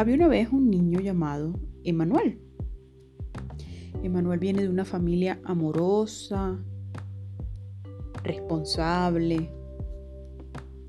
[0.00, 2.40] Había una vez un niño llamado Emanuel.
[4.02, 6.58] Emanuel viene de una familia amorosa,
[8.24, 9.50] responsable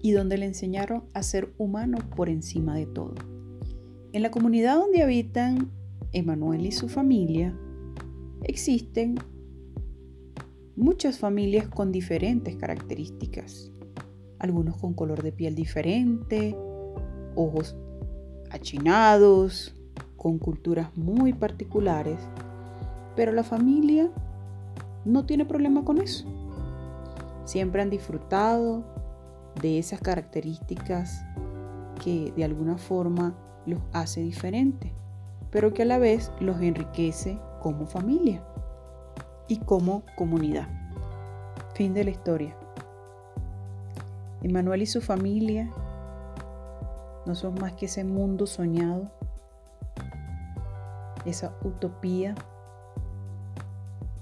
[0.00, 3.16] y donde le enseñaron a ser humano por encima de todo.
[4.12, 5.72] En la comunidad donde habitan
[6.12, 7.58] Emanuel y su familia,
[8.44, 9.16] existen
[10.76, 13.72] muchas familias con diferentes características.
[14.38, 16.56] Algunos con color de piel diferente,
[17.34, 17.76] ojos
[18.52, 19.74] achinados,
[20.16, 22.18] con culturas muy particulares,
[23.16, 24.08] pero la familia
[25.04, 26.26] no tiene problema con eso.
[27.44, 28.84] Siempre han disfrutado
[29.60, 31.24] de esas características
[32.02, 33.34] que de alguna forma
[33.66, 34.92] los hace diferentes,
[35.50, 38.44] pero que a la vez los enriquece como familia
[39.48, 40.68] y como comunidad.
[41.74, 42.56] Fin de la historia.
[44.42, 45.70] Emanuel y su familia
[47.26, 49.10] no son más que ese mundo soñado,
[51.24, 52.34] esa utopía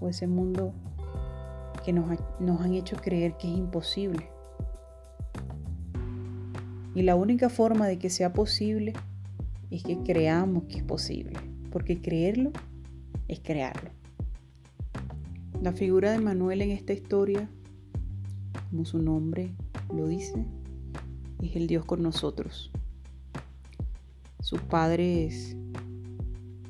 [0.00, 0.72] o ese mundo
[1.84, 4.30] que nos, nos han hecho creer que es imposible.
[6.94, 8.92] Y la única forma de que sea posible
[9.70, 11.38] es que creamos que es posible,
[11.70, 12.50] porque creerlo
[13.28, 13.90] es crearlo.
[15.62, 17.48] La figura de Manuel en esta historia,
[18.70, 19.52] como su nombre
[19.94, 20.46] lo dice,
[21.40, 22.72] es el Dios con nosotros.
[24.40, 25.56] Sus padres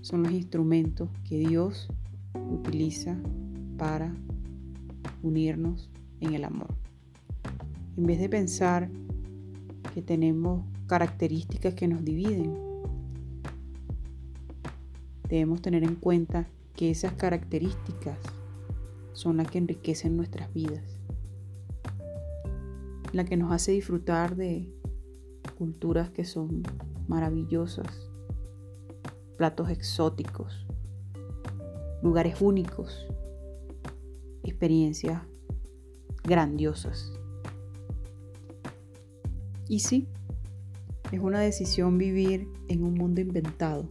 [0.01, 1.89] son los instrumentos que Dios
[2.51, 3.17] utiliza
[3.79, 4.13] para
[5.23, 5.89] unirnos
[6.21, 6.75] en el amor.
[7.97, 8.91] En vez de pensar
[9.95, 12.57] que tenemos características que nos dividen,
[15.29, 18.19] debemos tener en cuenta que esas características
[19.13, 20.99] son las que enriquecen nuestras vidas,
[23.13, 24.69] la que nos hace disfrutar de
[25.61, 26.63] culturas que son
[27.07, 28.11] maravillosas,
[29.37, 30.67] platos exóticos,
[32.03, 33.07] lugares únicos,
[34.43, 35.21] experiencias
[36.25, 37.13] grandiosas.
[39.69, 40.09] Y sí,
[41.13, 43.87] es una decisión vivir en un mundo inventado,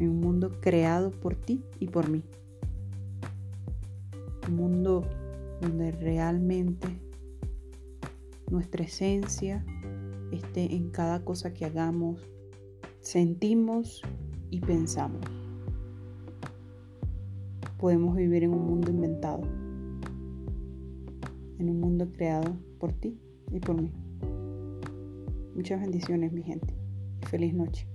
[0.00, 2.24] en un mundo creado por ti y por mí.
[4.48, 5.04] Un mundo
[5.60, 7.07] donde realmente
[8.50, 9.64] nuestra esencia
[10.32, 12.28] esté en cada cosa que hagamos,
[13.00, 14.02] sentimos
[14.50, 15.20] y pensamos.
[17.78, 19.42] Podemos vivir en un mundo inventado,
[21.58, 23.18] en un mundo creado por ti
[23.52, 23.92] y por mí.
[25.54, 26.74] Muchas bendiciones mi gente
[27.22, 27.86] y feliz noche.